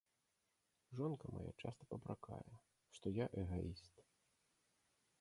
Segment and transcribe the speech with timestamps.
[0.99, 2.53] Жонка мая часта папракае,
[2.99, 3.95] што я эгаіст.